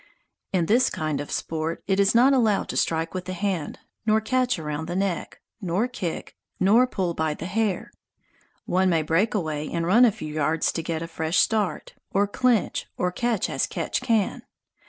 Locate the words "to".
2.69-2.75, 10.71-10.81